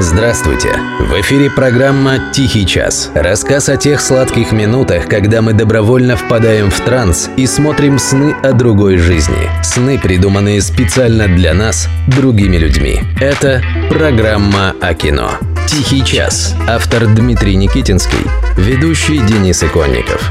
Здравствуйте! 0.00 0.78
В 1.00 1.20
эфире 1.22 1.50
программа 1.50 2.30
«Тихий 2.32 2.64
час». 2.64 3.10
Рассказ 3.16 3.68
о 3.68 3.76
тех 3.76 4.00
сладких 4.00 4.52
минутах, 4.52 5.08
когда 5.08 5.42
мы 5.42 5.54
добровольно 5.54 6.16
впадаем 6.16 6.70
в 6.70 6.80
транс 6.82 7.28
и 7.36 7.48
смотрим 7.48 7.98
сны 7.98 8.32
о 8.44 8.52
другой 8.52 8.98
жизни. 8.98 9.50
Сны, 9.64 9.98
придуманные 9.98 10.62
специально 10.62 11.26
для 11.26 11.52
нас, 11.52 11.88
другими 12.06 12.58
людьми. 12.58 13.00
Это 13.20 13.60
программа 13.90 14.76
о 14.80 14.94
кино. 14.94 15.32
«Тихий 15.66 16.04
час». 16.04 16.54
Автор 16.68 17.08
Дмитрий 17.08 17.56
Никитинский. 17.56 18.24
Ведущий 18.56 19.18
Денис 19.18 19.64
Иконников. 19.64 20.30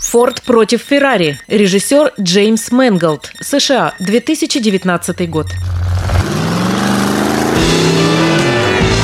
«Форд 0.00 0.42
против 0.42 0.80
Феррари». 0.82 1.40
Режиссер 1.48 2.12
Джеймс 2.20 2.70
Мэнголд. 2.70 3.32
США. 3.40 3.94
2019 3.98 5.28
год. 5.28 5.48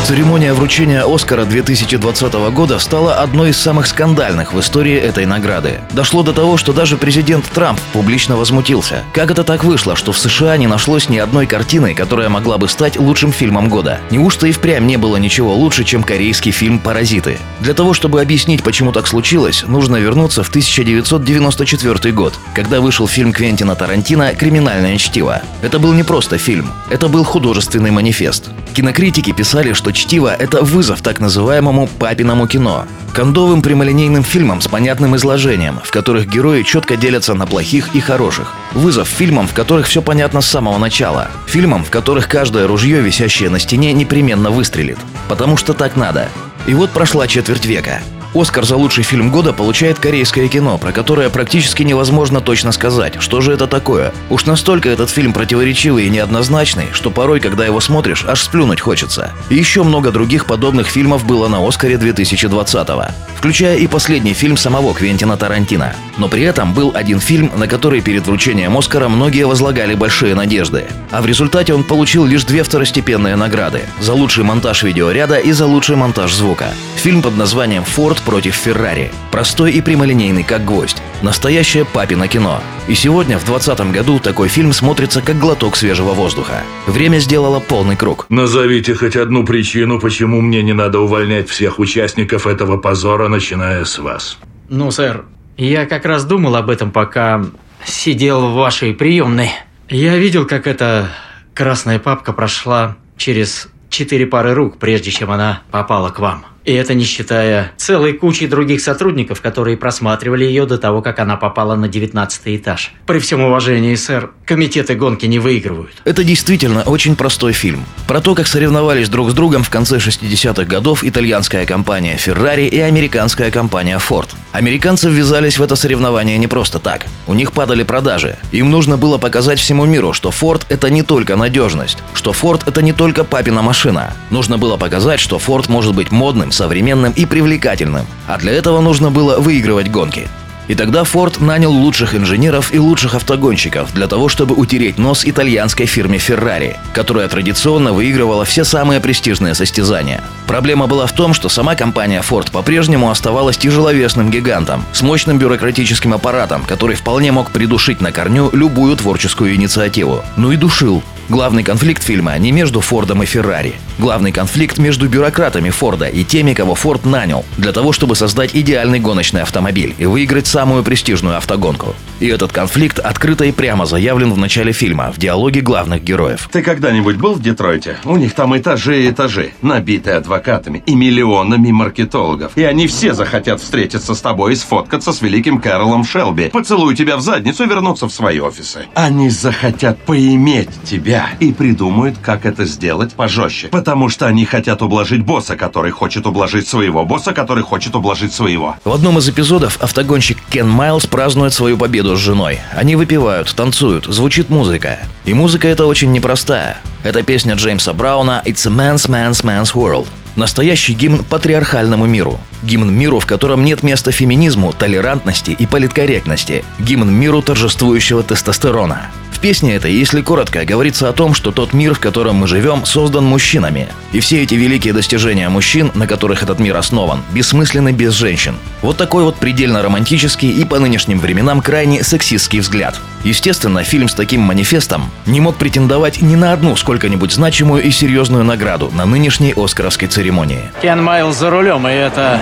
Церемония 0.05 0.53
вручения 0.53 1.03
Оскара 1.03 1.47
2020 1.47 2.35
года 2.53 2.79
стала 2.79 3.15
одной 3.23 3.51
из 3.51 3.57
самых 3.57 3.87
скандальных 3.87 4.53
в 4.53 4.61
истории 4.61 4.97
этой 4.99 5.25
награды. 5.25 5.81
Дошло 5.93 6.23
до 6.23 6.35
того, 6.35 6.59
что 6.59 6.75
даже 6.75 6.99
президент 6.99 7.47
Трамп 7.47 7.81
публично 7.95 8.37
возмутился. 8.37 9.03
Как 9.15 9.31
это 9.31 9.45
так 9.45 9.65
вышло, 9.65 9.97
что 9.97 10.13
в 10.13 10.19
США 10.19 10.59
не 10.59 10.67
нашлось 10.67 11.09
ни 11.09 11.17
одной 11.17 11.47
картины, 11.47 11.95
которая 11.95 12.29
могла 12.29 12.59
бы 12.59 12.69
стать 12.69 12.99
лучшим 12.99 13.33
фильмом 13.33 13.71
года? 13.71 13.99
Неужто 14.11 14.47
и 14.47 14.53
впрямь 14.53 14.85
не 14.85 14.99
было 14.99 15.17
ничего 15.17 15.55
лучше, 15.55 15.85
чем 15.85 16.03
корейский 16.03 16.51
фильм 16.51 16.81
«Паразиты»? 16.81 17.39
Для 17.61 17.73
того, 17.73 17.95
чтобы 17.95 18.21
объяснить, 18.21 18.63
почему 18.63 18.93
так 18.93 19.07
случилось, 19.07 19.65
нужно 19.67 19.97
вернуться 19.97 20.43
в 20.43 20.51
1994 20.51 22.13
год, 22.13 22.35
когда 22.55 22.83
вышел 22.83 23.09
фильм 23.09 23.33
Квентина 23.33 23.75
Тарантино 23.75 24.35
«Криминальное 24.35 24.99
чтиво». 24.99 25.41
Это 25.63 25.79
был 25.79 25.95
не 25.95 26.03
просто 26.03 26.37
фильм, 26.37 26.71
это 26.91 27.09
был 27.09 27.25
художественный 27.25 27.91
манифест. 27.91 28.51
Кинокритики 28.75 29.33
писали, 29.33 29.73
что 29.73 29.94
«Чтиво»— 29.95 30.35
это 30.39 30.63
вызов 30.63 31.01
так 31.01 31.21
называемому 31.21 31.89
«папиному 31.99 32.49
кино». 32.49 32.85
Кондовым 33.15 33.63
прямолинейным 33.63 34.25
фильмам 34.25 34.61
с 34.61 34.67
понятным 34.67 35.15
изложением, 35.15 35.79
в 35.85 35.93
которых 35.93 36.27
герои 36.27 36.63
четко 36.63 36.97
делятся 36.97 37.35
на 37.35 37.47
плохих 37.47 37.95
и 37.95 38.01
хороших. 38.01 38.53
Вызов 38.73 39.07
фильмам, 39.07 39.47
в 39.47 39.55
которых 39.55 39.87
все 39.87 40.03
понятно 40.03 40.41
с 40.41 40.47
самого 40.47 40.79
начала. 40.79 41.29
Фильмам, 41.47 41.85
в 41.85 41.91
которых 41.91 42.29
каждое 42.29 42.67
ружье, 42.67 43.01
висящее 43.01 43.51
на 43.51 43.61
стене, 43.61 43.93
непременно 43.93 44.51
выстрелит. 44.51 44.99
Потому 45.29 45.57
что 45.57 45.75
так 45.75 45.95
надо. 45.95 46.29
И 46.67 46.75
вот 46.75 46.91
прошла 46.91 47.29
четверть 47.29 47.65
века. 47.65 48.01
Оскар 48.35 48.65
за 48.65 48.77
лучший 48.77 49.05
фильм 49.05 49.31
года 49.31 49.53
получает 49.53 50.01
корейское 50.01 50.49
кино, 50.49 50.77
про 50.77 50.91
которое 50.91 51.31
практически 51.31 51.85
невозможно 51.85 52.41
точно 52.41 52.73
сказать, 52.73 53.15
что 53.21 53.41
же 53.41 53.53
это 53.53 53.69
такое. 53.69 54.13
Уж 54.29 54.47
настолько 54.47 54.89
этот 54.89 55.09
фильм 55.09 55.33
противоречивый 55.33 56.07
и 56.07 56.11
неоднозначный, 56.11 56.89
что 56.93 57.13
порой, 57.13 57.39
когда 57.39 57.65
его 57.65 57.79
смотришь, 57.79 58.25
аж 58.27 58.43
сплюнуть 58.43 58.81
хочется. 58.81 59.31
И 59.51 59.55
еще 59.55 59.85
много 59.85 60.11
других 60.11 60.47
подобных 60.47 60.89
фильмов 60.89 61.25
было 61.25 61.47
на 61.47 61.65
Оскаре 61.67 61.95
2020-го, 61.95 63.07
включая 63.37 63.77
и 63.77 63.87
последний 63.87 64.35
фильм 64.35 64.57
самого 64.57 64.95
Квентина 64.95 65.37
Тарантино. 65.37 65.95
Но 66.19 66.29
при 66.29 66.43
этом 66.43 66.75
был 66.75 66.91
один 66.93 67.21
фильм, 67.21 67.53
на 67.57 67.69
который 67.69 68.01
перед 68.01 68.27
вручением 68.27 68.77
Оскара 68.77 69.09
многие 69.09 69.47
возлагали 69.47 69.95
большие 69.95 70.35
надежды. 70.35 70.87
А 71.13 71.23
в 71.23 71.27
результате 71.27 71.73
он 71.73 71.85
получил 71.85 72.25
лишь 72.25 72.43
две 72.43 72.65
второстепенные 72.65 73.37
награды– 73.37 73.83
за 74.01 74.13
лучший 74.13 74.43
монтаж 74.43 74.83
видеоряда 74.83 75.39
и 75.39 75.53
за 75.53 75.67
лучший 75.67 75.95
монтаж 75.95 76.35
звука. 76.35 76.67
Фильм 76.97 77.23
под 77.23 77.37
названием 77.37 77.85
«Форд 77.85 78.24
против 78.25 78.55
Феррари». 78.55 79.11
Простой 79.31 79.73
и 79.73 79.81
прямолинейный, 79.81 80.43
как 80.43 80.65
гвоздь. 80.65 81.03
Настоящее 81.23 81.85
папино 81.85 82.29
кино. 82.29 82.61
И 82.89 82.95
сегодня, 82.95 83.39
в 83.39 83.45
2020 83.45 83.93
году, 83.93 84.19
такой 84.19 84.49
фильм 84.49 84.73
смотрится 84.73 85.23
как 85.23 85.39
глоток 85.39 85.77
свежего 85.77 86.13
воздуха. 86.13 86.63
Время 86.87 87.19
сделало 87.19 87.61
полный 87.61 87.97
круг. 87.97 88.27
Назовите 88.29 88.95
хоть 88.95 89.17
одну 89.17 89.45
причину, 89.45 90.01
почему 90.01 90.41
мне 90.41 90.63
не 90.63 90.73
надо 90.73 91.01
увольнять 91.01 91.49
всех 91.49 91.79
участников 91.79 92.47
этого 92.47 92.77
позора, 92.77 93.29
начиная 93.29 93.85
с 93.85 93.99
вас. 93.99 94.39
Ну, 94.69 94.91
сэр, 94.91 95.25
я 95.57 95.87
как 95.87 96.05
раз 96.05 96.25
думал 96.25 96.57
об 96.57 96.71
этом, 96.71 96.91
пока 96.91 97.45
сидел 97.85 98.49
в 98.49 98.55
вашей 98.55 98.95
приемной. 98.95 99.51
Я 99.89 100.17
видел, 100.17 100.47
как 100.47 100.67
эта 100.67 101.11
красная 101.55 101.99
папка 101.99 102.33
прошла 102.33 102.97
через 103.17 103.69
четыре 103.89 104.27
пары 104.27 104.55
рук, 104.55 104.79
прежде 104.79 105.11
чем 105.11 105.31
она 105.31 105.63
попала 105.71 106.11
к 106.11 106.19
вам. 106.19 106.45
И 106.65 106.73
это 106.73 106.95
не 106.95 107.05
считая 107.05 107.73
целой 107.77 108.15
кучи 108.15 108.47
других 108.47 108.81
сотрудников, 108.81 109.43
которые 109.43 109.77
просматривали 109.77 110.45
ее 110.45 110.65
до 110.65 110.79
того, 110.79 111.03
как 111.03 111.19
она 111.19 111.37
попала 111.37 111.75
на 111.75 111.89
19 111.89 112.41
этаж. 112.47 112.93
При 113.07 113.19
всем 113.19 113.43
уважении, 113.43 113.95
сэр, 113.95 114.31
комитеты 114.47 114.95
гонки 114.95 115.27
не 115.27 115.39
выигрывают. 115.39 115.93
Это 116.05 116.25
действительно 116.25 116.83
очень 116.83 117.17
простой 117.17 117.53
фильм. 117.53 117.85
Про 118.09 118.21
то, 118.23 118.35
как 118.35 118.47
соревновались 118.47 119.11
друг 119.11 119.31
с 119.31 119.35
другом 119.35 119.63
в 119.63 119.69
конце 119.69 119.99
60-х 119.99 120.65
годов 120.65 121.05
итальянская 121.05 121.67
компания 121.67 122.17
Ferrari 122.17 122.69
и 122.69 122.81
американская 122.81 123.51
компания 123.51 123.99
Ford. 123.99 124.29
Американцы 124.53 125.11
ввязались 125.11 125.59
в 125.59 125.63
это 125.63 125.77
соревнование 125.77 126.39
не 126.39 126.47
просто 126.47 126.79
так. 126.79 127.07
У 127.27 127.35
них 127.35 127.53
падали 127.53 127.83
продажи. 127.83 128.39
Им 128.53 128.71
нужно 128.71 128.97
было 128.97 129.19
показать 129.19 129.59
всему 129.59 129.85
миру, 129.85 130.15
что 130.15 130.31
Ford 130.31 130.63
это 130.71 130.89
не 130.89 131.03
только 131.03 131.37
надежность, 131.37 131.99
что 132.15 132.31
Ford 132.31 132.63
это 132.65 132.81
не 132.81 132.93
только 132.93 133.25
папина 133.25 133.61
машина. 133.61 134.15
Нужно 134.31 134.57
было 134.57 134.79
показать, 134.79 135.21
что 135.21 135.37
Ford 135.37 135.67
может 135.69 135.95
быть 135.95 136.11
модным, 136.11 136.53
современным 136.55 137.13
и 137.13 137.27
привлекательным, 137.27 138.07
а 138.27 138.39
для 138.39 138.53
этого 138.53 138.81
нужно 138.81 139.11
было 139.11 139.39
выигрывать 139.39 139.91
гонки. 139.91 140.29
И 140.69 140.75
тогда 140.75 141.05
Форд 141.05 141.41
нанял 141.41 141.73
лучших 141.73 142.15
инженеров 142.15 142.73
и 142.73 142.79
лучших 142.79 143.15
автогонщиков 143.15 143.93
для 143.93 144.07
того, 144.07 144.29
чтобы 144.29 144.55
утереть 144.55 144.99
нос 144.99 145.25
итальянской 145.25 145.87
фирме 145.87 146.19
Ferrari, 146.19 146.77
которая 146.93 147.29
традиционно 147.29 147.93
выигрывала 147.93 148.45
все 148.45 148.65
самые 148.65 149.01
престижные 149.01 149.55
состязания. 149.55 150.23
Проблема 150.47 150.87
была 150.87 151.07
в 151.07 151.13
том, 151.13 151.35
что 151.35 151.49
сама 151.49 151.75
компания 151.75 152.23
Ford 152.23 152.51
по-прежнему 152.51 153.11
оставалась 153.11 153.57
тяжеловесным 153.59 154.31
гигантом 154.31 154.85
с 154.93 155.03
мощным 155.03 155.39
бюрократическим 155.39 156.15
аппаратом, 156.15 156.63
который 156.65 156.97
вполне 156.97 157.33
мог 157.33 157.51
придушить 157.51 158.01
на 158.01 158.13
корню 158.13 158.51
любую 158.53 158.97
творческую 158.97 159.55
инициативу. 159.55 160.23
Ну 160.37 160.53
и 160.53 160.57
душил. 160.57 161.03
Главный 161.31 161.63
конфликт 161.63 162.03
фильма 162.03 162.37
не 162.37 162.53
между 162.53 162.83
Фордом 162.83 163.23
и 163.23 163.27
Феррари. 163.27 163.75
Главный 163.99 164.31
конфликт 164.31 164.77
между 164.77 165.09
бюрократами 165.09 165.71
Форда 165.71 166.07
и 166.07 166.23
теми, 166.23 166.53
кого 166.53 166.75
Форд 166.75 167.07
нанял, 167.07 167.47
для 167.57 167.73
того, 167.73 167.93
чтобы 167.93 168.15
создать 168.15 168.55
идеальный 168.55 169.01
гоночный 169.01 169.41
автомобиль 169.41 169.95
и 169.97 170.05
выиграть 170.05 170.47
самую 170.55 170.85
престижную 170.85 171.37
автогонку. 171.37 171.97
И 172.21 172.29
этот 172.29 172.53
конфликт 172.53 173.01
открыто 173.01 173.45
и 173.45 173.51
прямо 173.51 173.87
заявлен 173.87 174.33
в 174.33 174.39
начале 174.39 174.71
фильма, 174.71 175.11
в 175.11 175.19
диалоге 175.19 175.63
главных 175.63 176.05
героев. 176.05 176.49
Ты 176.53 176.63
когда-нибудь 176.63 177.17
был 177.17 177.35
в 177.35 177.43
Детройте? 177.43 177.97
У 178.05 178.17
них 178.17 178.35
там 178.35 178.57
этажи 178.57 179.03
и 179.03 179.11
этажи, 179.11 179.51
набитые 179.63 180.15
адвокатами 180.19 180.81
и 180.87 180.95
миллионами 180.95 181.73
маркетологов. 181.73 182.53
И 182.55 182.63
они 182.63 182.87
все 182.87 183.15
захотят 183.15 183.61
встретиться 183.61 184.15
с 184.15 184.21
тобой 184.21 184.53
и 184.53 184.55
сфоткаться 184.55 185.13
с 185.13 185.23
великим 185.23 185.61
Кэролом 185.61 186.05
Шелби. 186.05 186.51
Поцелуй 186.51 186.95
тебя 186.95 187.17
в 187.17 187.21
задницу 187.21 187.65
и 187.65 187.67
вернуться 187.67 188.07
в 188.07 188.13
свои 188.13 188.39
офисы. 188.39 188.87
Они 188.95 189.31
захотят 189.31 189.99
поиметь 189.99 190.71
тебя 190.85 191.31
и 191.41 191.53
придумают, 191.53 192.19
как 192.23 192.47
это 192.47 192.65
сделать 192.65 193.15
пожестче. 193.15 193.67
Потому 193.73 194.09
что 194.09 194.29
они 194.29 194.45
хотят 194.45 194.83
ублажить 194.83 195.25
босса, 195.25 195.57
который 195.57 195.91
хочет 195.91 196.29
ублажить 196.29 196.69
своего 196.69 197.05
босса, 197.05 197.33
который 197.33 197.65
хочет 197.65 197.97
ублажить 197.97 198.33
своего. 198.33 198.77
В 198.85 198.93
одном 198.93 199.19
из 199.19 199.29
эпизодов 199.29 199.83
автогонщик 199.83 200.39
Кен 200.51 200.69
Майлз 200.69 201.07
празднует 201.07 201.53
свою 201.53 201.77
победу 201.77 202.17
с 202.17 202.21
женой. 202.21 202.61
Они 202.73 202.97
выпивают, 202.97 203.55
танцуют, 203.55 204.07
звучит 204.07 204.51
музыка. 204.51 205.01
И 205.25 205.35
музыка 205.35 205.69
эта 205.69 205.87
очень 205.87 206.13
непростая. 206.13 206.79
Это 207.03 207.23
песня 207.23 207.55
Джеймса 207.55 207.93
Брауна 207.93 208.43
«It's 208.45 208.67
a 208.67 208.71
man's 208.71 209.09
man's 209.09 209.45
man's 209.45 209.75
world». 209.75 210.07
Настоящий 210.37 210.95
гимн 210.95 211.25
патриархальному 211.25 212.07
миру. 212.07 212.41
Гимн 212.63 212.93
миру, 212.93 213.21
в 213.21 213.27
котором 213.27 213.65
нет 213.65 213.83
места 213.83 214.11
феминизму, 214.11 214.73
толерантности 214.73 215.53
и 215.53 215.67
политкорректности. 215.67 216.65
Гимн 216.81 217.13
миру 217.13 217.41
торжествующего 217.43 218.23
тестостерона 218.23 219.11
песне 219.45 219.75
этой, 219.75 219.93
если 219.93 220.23
коротко, 220.23 220.65
говорится 220.65 221.11
о 221.11 221.13
том, 221.13 221.35
что 221.35 221.53
тот 221.53 221.75
мир, 221.75 221.93
в 221.93 222.01
котором 222.01 222.37
мы 222.37 222.47
живем, 222.47 222.87
создан 222.87 223.27
мужчинами. 223.27 223.89
И 224.13 224.21
все 224.21 224.43
эти 224.43 224.55
великие 224.55 224.95
достижения 224.95 225.51
мужчин, 225.51 225.91
на 225.93 226.07
которых 226.07 226.43
этот 226.43 226.61
мир 226.61 226.75
основан, 226.79 227.23
бессмысленны 227.31 227.93
без 227.93 228.15
женщин. 228.15 228.57
Вот 228.81 228.97
такой 228.97 229.23
вот 229.23 229.37
предельно 229.37 229.83
романтический 229.83 230.51
и 230.51 230.65
по 230.65 230.79
нынешним 230.79 231.21
временам 231.21 231.61
крайне 231.61 232.03
сексистский 232.03 232.61
взгляд. 232.61 232.99
Естественно, 233.23 233.85
фильм 233.85 234.09
с 234.09 234.15
таким 234.15 234.41
манифестом 234.41 235.11
не 235.27 235.43
мог 235.43 235.57
претендовать 235.57 236.23
ни 236.23 236.37
на 236.37 236.55
одну 236.55 236.75
сколько-нибудь 236.75 237.33
значимую 237.33 237.83
и 237.83 237.91
серьезную 237.91 238.45
награду 238.45 238.91
на 238.95 239.05
нынешней 239.05 239.53
Оскаровской 239.55 240.09
церемонии. 240.09 240.73
Кен 240.81 241.03
Майл 241.03 241.35
за 241.35 241.51
рулем, 241.51 241.87
и 241.87 241.93
это 241.93 242.41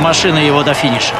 машина 0.00 0.38
его 0.38 0.62
до 0.62 0.72
финиша. 0.72 1.12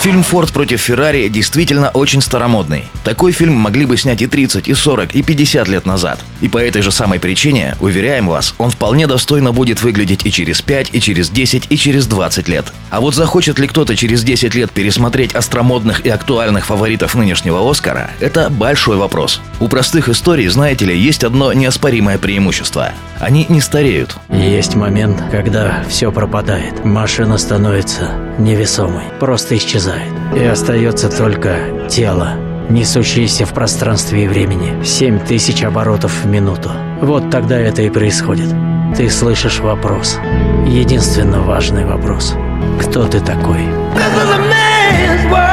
Фильм 0.00 0.22
«Форд 0.22 0.52
против 0.52 0.80
Феррари» 0.80 1.28
действительно 1.28 1.90
очень 1.90 2.20
старомодный. 2.20 2.84
Такой 3.04 3.32
фильм 3.32 3.54
могли 3.54 3.86
бы 3.86 3.96
снять 3.96 4.20
и 4.20 4.26
30, 4.26 4.68
и 4.68 4.74
40, 4.74 5.14
и 5.14 5.22
50 5.22 5.68
лет 5.68 5.86
назад. 5.86 6.20
И 6.40 6.48
по 6.48 6.58
этой 6.58 6.82
же 6.82 6.90
самой 6.90 7.20
причине, 7.20 7.76
уверяем 7.80 8.28
вас, 8.28 8.54
он 8.58 8.70
вполне 8.70 9.06
достойно 9.06 9.52
будет 9.52 9.82
выглядеть 9.82 10.26
и 10.26 10.30
через 10.30 10.62
5, 10.62 10.90
и 10.92 11.00
через 11.00 11.30
10, 11.30 11.66
и 11.70 11.76
через 11.76 12.06
20 12.06 12.48
лет. 12.48 12.66
А 12.90 13.00
вот 13.00 13.14
захочет 13.14 13.58
ли 13.58 13.66
кто-то 13.66 13.96
через 13.96 14.22
10 14.22 14.54
лет 14.54 14.70
пересмотреть 14.70 15.34
остромодных 15.34 16.04
и 16.06 16.10
актуальных 16.10 16.66
фаворитов 16.66 17.14
нынешнего 17.14 17.68
Оскара, 17.70 18.10
это 18.20 18.50
большой 18.50 18.96
вопрос. 18.96 19.40
У 19.60 19.68
простых 19.68 20.08
историй, 20.08 20.48
знаете 20.48 20.84
ли, 20.84 20.98
есть 20.98 21.24
одно 21.24 21.52
неоспоримое 21.52 22.18
преимущество– 22.18 22.92
Они 23.20 23.46
не 23.48 23.60
стареют. 23.60 24.16
Есть 24.28 24.74
момент, 24.74 25.22
когда 25.30 25.82
все 25.88 26.12
пропадает. 26.12 26.84
Машина 26.84 27.38
становится 27.38 28.10
невесомой, 28.38 29.04
просто 29.20 29.56
исчезает. 29.56 30.12
И 30.36 30.42
остается 30.44 31.08
только 31.08 31.88
тело, 31.88 32.34
несущееся 32.70 33.46
в 33.46 33.52
пространстве 33.54 34.24
и 34.24 34.28
времени. 34.28 34.82
Семь 34.84 35.18
тысяч 35.18 35.62
оборотов 35.62 36.12
в 36.24 36.26
минуту. 36.26 36.70
Вот 37.00 37.30
тогда 37.30 37.58
это 37.58 37.82
и 37.82 37.90
происходит. 37.90 38.48
Ты 38.96 39.10
слышишь 39.10 39.60
вопрос. 39.60 40.18
Единственно 40.66 41.40
важный 41.40 41.84
вопрос. 41.84 42.34
Кто 42.80 43.06
ты 43.06 43.20
такой? 43.20 43.60
Is 44.94 45.44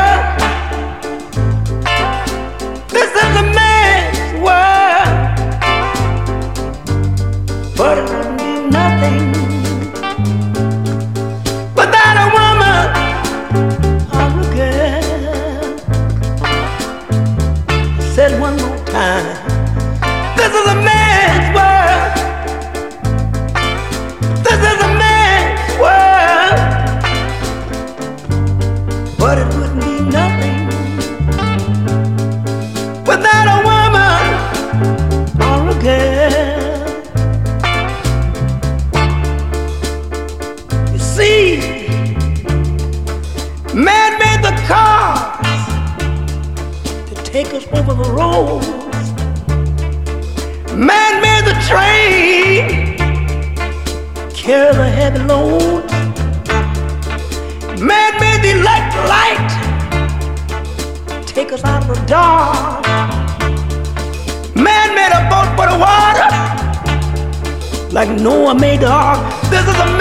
us 47.47 47.65
over 47.73 47.93
the 47.93 48.09
roads. 48.11 48.67
Man 50.75 51.21
made 51.21 51.45
the 51.45 51.55
train 51.67 52.97
carry 54.33 54.75
the 54.75 54.89
heavy 54.89 55.19
loads. 55.19 55.91
Man 57.81 58.11
made 58.19 58.41
the 58.43 58.51
electric 58.59 59.05
light 59.09 59.51
take 61.25 61.51
us 61.51 61.63
out 61.63 61.83
of 61.83 61.95
the 61.95 62.05
dark. 62.05 62.85
Man 64.55 64.95
made 64.95 65.11
a 65.11 65.23
boat 65.29 65.49
for 65.57 65.67
the 65.71 65.77
water 65.79 66.29
like 67.91 68.09
Noah 68.21 68.55
made 68.55 68.81
the 68.81 68.87
ark. 68.87 69.19
This 69.49 69.67
is 69.67 69.79
a 69.79 70.00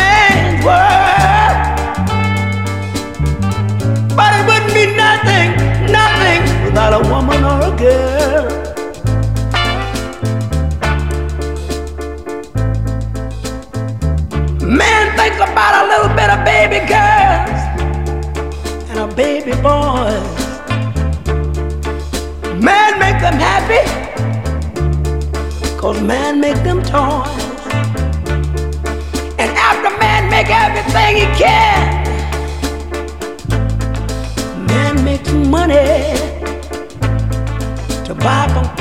girl. 7.81 8.19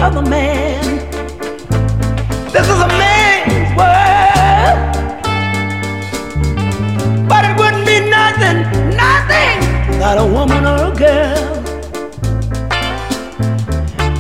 Other 0.02 0.22
man. 0.22 0.82
This 2.54 2.68
is 2.68 2.80
a 2.80 2.88
man's 2.88 3.76
world. 3.78 4.80
But 7.28 7.44
it 7.46 7.58
wouldn't 7.60 7.86
be 7.86 8.00
nothing, 8.10 8.64
nothing 8.96 9.60
without 9.90 10.18
a 10.18 10.26
woman 10.26 10.66
or 10.66 10.94
a 10.94 10.96
girl. 10.96 11.64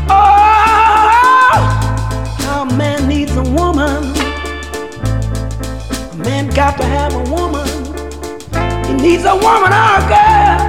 Oh, 0.09 1.59
how 2.39 2.63
a 2.63 2.73
man 2.75 3.07
needs 3.07 3.35
a 3.37 3.43
woman. 3.43 4.03
A 6.11 6.15
man 6.17 6.49
got 6.49 6.77
to 6.77 6.83
have 6.83 7.13
a 7.13 7.23
woman. 7.31 7.67
He 8.85 8.93
needs 8.95 9.23
a 9.23 9.35
woman 9.35 9.71
or 9.71 9.95
a 9.95 10.01
girl. 10.11 10.59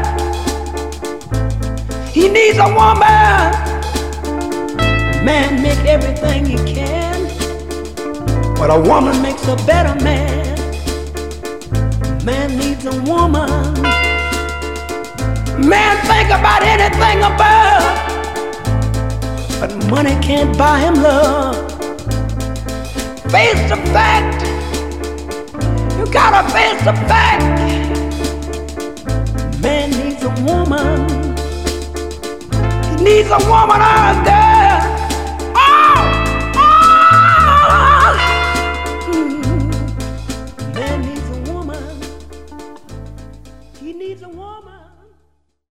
He 2.13 2.29
needs 2.29 2.59
a 2.59 2.73
woman. 2.73 3.70
Man 5.25 5.63
make 5.63 5.85
everything 5.85 6.47
he 6.47 6.57
can, 6.57 7.29
but 8.55 8.71
a 8.71 8.81
woman 8.81 9.21
makes 9.21 9.47
a 9.49 9.57
better 9.67 9.95
man. 10.03 10.57
Man 12.25 12.57
needs 12.57 12.87
a 12.87 13.03
woman. 13.03 13.75
Man 15.61 15.97
think 16.07 16.29
about 16.31 16.63
anything 16.63 17.19
above, 17.23 17.85
but 19.61 19.91
money 19.91 20.17
can't 20.23 20.57
buy 20.57 20.79
him 20.79 20.95
love. 20.95 21.71
Face 23.31 23.61
the 23.69 23.77
fact. 23.93 24.43
You 25.99 26.11
gotta 26.11 26.49
face 26.51 26.83
the 26.83 26.95
fact. 27.11 27.43
Man 29.61 29.91
needs 29.91 30.23
a 30.23 30.31
woman. 30.49 31.09
He 32.89 33.05
needs 33.05 33.29
a 33.29 33.39
woman 33.51 33.83
or 33.83 34.01
a 34.13 34.25